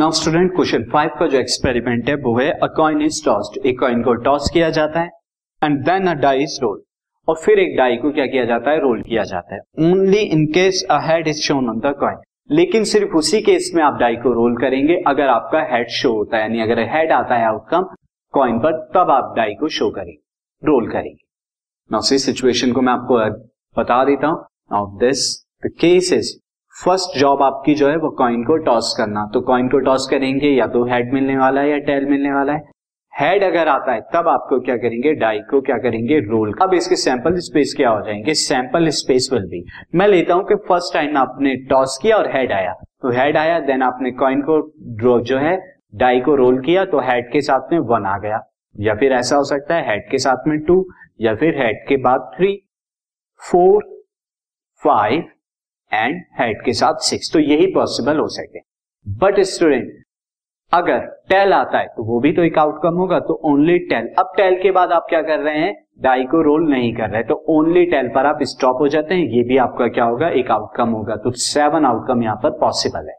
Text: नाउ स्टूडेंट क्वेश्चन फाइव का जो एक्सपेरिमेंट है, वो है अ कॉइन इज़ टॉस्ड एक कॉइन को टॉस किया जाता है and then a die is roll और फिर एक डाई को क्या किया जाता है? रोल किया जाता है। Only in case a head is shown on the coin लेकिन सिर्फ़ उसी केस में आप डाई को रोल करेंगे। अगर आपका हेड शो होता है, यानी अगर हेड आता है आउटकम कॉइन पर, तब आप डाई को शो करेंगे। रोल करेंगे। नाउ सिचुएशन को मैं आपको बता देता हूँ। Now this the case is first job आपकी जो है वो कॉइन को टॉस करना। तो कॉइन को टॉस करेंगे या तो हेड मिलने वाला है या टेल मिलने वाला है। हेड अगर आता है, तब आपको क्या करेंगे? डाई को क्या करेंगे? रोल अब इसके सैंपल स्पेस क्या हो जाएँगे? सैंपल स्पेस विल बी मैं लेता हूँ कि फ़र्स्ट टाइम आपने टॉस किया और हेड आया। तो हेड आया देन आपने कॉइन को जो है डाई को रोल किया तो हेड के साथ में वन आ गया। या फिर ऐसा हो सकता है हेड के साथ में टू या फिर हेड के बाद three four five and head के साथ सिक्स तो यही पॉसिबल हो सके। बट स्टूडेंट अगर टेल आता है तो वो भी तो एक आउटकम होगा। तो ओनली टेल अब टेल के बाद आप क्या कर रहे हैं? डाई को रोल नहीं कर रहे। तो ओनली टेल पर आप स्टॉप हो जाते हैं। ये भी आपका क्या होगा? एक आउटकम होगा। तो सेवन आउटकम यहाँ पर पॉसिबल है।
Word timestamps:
नाउ 0.00 0.10
स्टूडेंट 0.10 0.52
क्वेश्चन 0.54 0.84
फाइव 0.92 1.10
का 1.18 1.26
जो 1.26 1.38
एक्सपेरिमेंट 1.38 2.08
है, 2.08 2.14
वो 2.16 2.38
है 2.38 2.50
अ 2.52 2.66
कॉइन 2.66 3.02
इज़ 3.02 3.24
टॉस्ड 3.24 3.66
एक 3.66 3.78
कॉइन 3.80 4.02
को 4.02 4.14
टॉस 4.26 4.50
किया 4.54 4.70
जाता 4.70 5.00
है 5.00 5.08
and 5.62 5.76
then 5.84 6.06
a 6.06 6.14
die 6.14 6.42
is 6.42 6.56
roll 6.62 6.80
और 7.28 7.36
फिर 7.36 7.58
एक 7.58 7.76
डाई 7.76 7.96
को 7.96 8.10
क्या 8.10 8.26
किया 8.26 8.44
जाता 8.44 8.70
है? 8.70 8.80
रोल 8.80 9.02
किया 9.02 9.22
जाता 9.22 9.54
है। 9.54 9.90
Only 9.90 10.18
in 10.18 10.46
case 10.46 10.82
a 10.90 10.98
head 11.02 11.28
is 11.28 11.40
shown 11.42 11.68
on 11.68 11.78
the 11.78 11.94
coin 12.00 12.16
लेकिन 12.50 12.84
सिर्फ़ 12.84 13.16
उसी 13.16 13.40
केस 13.40 13.70
में 13.74 13.82
आप 13.82 13.98
डाई 14.00 14.16
को 14.16 14.32
रोल 14.32 14.56
करेंगे। 14.56 14.96
अगर 15.06 15.28
आपका 15.28 15.60
हेड 15.72 15.88
शो 15.90 16.12
होता 16.12 16.36
है, 16.36 16.42
यानी 16.42 16.60
अगर 16.62 16.80
हेड 16.94 17.12
आता 17.12 17.34
है 17.34 17.46
आउटकम 17.46 17.84
कॉइन 18.34 18.58
पर, 18.58 18.78
तब 18.94 19.10
आप 19.10 19.34
डाई 19.36 19.54
को 19.54 19.68
शो 19.68 19.90
करेंगे। 19.90 20.18
रोल 20.62 20.90
करेंगे। 20.92 21.24
नाउ 21.92 22.00
सिचुएशन 22.00 22.72
को 22.72 22.80
मैं 22.80 22.92
आपको 22.92 23.18
बता 23.76 24.04
देता 24.04 24.26
हूँ। 24.26 24.44
Now 24.72 24.86
this 24.98 25.26
the 25.66 25.70
case 25.80 26.12
is 26.12 26.36
first 26.80 27.18
job 27.18 27.42
आपकी 27.42 27.74
जो 27.74 27.88
है 27.88 27.96
वो 27.96 28.08
कॉइन 28.18 28.42
को 28.44 28.56
टॉस 28.56 28.94
करना। 28.98 29.24
तो 29.34 29.40
कॉइन 29.40 29.68
को 29.68 29.78
टॉस 29.78 30.06
करेंगे 30.10 30.48
या 30.48 30.66
तो 30.66 30.84
हेड 30.84 31.12
मिलने 31.14 31.36
वाला 31.38 31.60
है 31.60 31.70
या 31.70 31.78
टेल 31.78 32.04
मिलने 32.06 32.32
वाला 32.32 32.52
है। 32.52 32.62
हेड 33.12 33.42
अगर 33.44 33.68
आता 33.68 33.92
है, 33.92 34.00
तब 34.14 34.28
आपको 34.28 34.58
क्या 34.60 34.76
करेंगे? 34.76 35.12
डाई 35.14 35.38
को 35.50 35.60
क्या 35.60 35.76
करेंगे? 35.78 36.18
रोल 36.20 36.54
अब 36.62 36.74
इसके 36.74 36.96
सैंपल 36.96 37.34
स्पेस 37.38 37.74
क्या 37.76 37.90
हो 37.90 38.00
जाएँगे? 38.00 38.34
सैंपल 38.34 38.88
स्पेस 38.90 39.28
विल 39.32 39.42
बी 39.46 39.64
मैं 39.94 40.06
लेता 40.08 40.34
हूँ 40.34 40.44
कि 40.44 40.54
फ़र्स्ट 40.68 40.94
टाइम 40.94 41.16
आपने 41.16 41.54
टॉस 41.70 41.98
किया 42.02 42.16
और 42.16 42.30
हेड 42.32 42.52
आया। 42.52 42.72
तो 43.02 43.10
हेड 43.10 43.36
आया 43.36 43.58
देन 43.60 43.82
आपने 43.82 44.10
कॉइन 44.12 44.40
को 44.42 45.20
जो 45.22 45.38
है 45.38 45.56
डाई 45.94 46.20
को 46.20 46.34
रोल 46.34 46.60
किया 46.60 46.84
तो 46.84 47.00
हेड 47.00 47.30
के 47.32 47.40
साथ 47.40 47.72
में 47.72 47.78
वन 47.90 48.06
आ 48.06 48.16
गया। 48.18 48.40
या 48.76 48.94
फिर 48.94 49.12
ऐसा 49.12 49.36
हो 49.36 49.44
सकता 49.44 49.74
है 49.74 49.88
हेड 49.88 50.10
के 50.10 50.18
साथ 50.18 50.48
में 50.48 50.58
टू 50.60 50.84
या 51.20 51.34
फिर 51.34 51.58
हेड 51.58 51.84
के 51.88 51.96
बाद 52.02 52.30
three 52.36 52.54
four 53.42 53.82
five 54.82 55.24
and 55.90 56.20
head 56.40 56.64
के 56.64 56.72
साथ 56.72 57.00
सिक्स 57.04 57.32
तो 57.32 57.38
यही 57.38 57.66
पॉसिबल 57.74 58.18
हो 58.18 58.28
सके। 58.30 58.60
बट 59.06 59.40
स्टूडेंट 59.46 59.92
अगर 60.72 60.98
टेल 61.28 61.52
आता 61.52 61.78
है 61.78 61.86
तो 61.86 62.04
वो 62.04 62.18
भी 62.20 62.32
तो 62.32 62.42
एक 62.42 62.58
आउटकम 62.58 62.96
होगा। 62.96 63.18
तो 63.20 63.40
ओनली 63.44 63.78
टेल 63.86 64.08
अब 64.18 64.32
टेल 64.36 64.60
के 64.62 64.70
बाद 64.70 64.92
आप 64.92 65.06
क्या 65.08 65.22
कर 65.22 65.38
रहे 65.38 65.58
हैं? 65.58 65.74
डाई 66.00 66.24
को 66.24 66.42
रोल 66.42 66.68
नहीं 66.70 66.92
कर 66.94 67.10
रहे। 67.10 67.22
तो 67.22 67.34
ओनली 67.50 67.84
टेल 67.86 68.08
पर 68.08 68.26
आप 68.26 68.42
स्टॉप 68.44 68.76
हो 68.80 68.88
जाते 68.88 69.14
हैं। 69.14 69.26
ये 69.26 69.42
भी 69.42 69.56
आपका 69.58 69.88
क्या 69.88 70.04
होगा? 70.04 70.28
एक 70.30 70.50
आउटकम 70.50 70.90
होगा। 70.90 71.16
तो 71.16 71.30
सेवन 71.38 71.84
आउटकम 71.84 72.22
यहाँ 72.22 72.36
पर 72.36 72.50
पॉसिबल 72.60 73.08
है। 73.08 73.18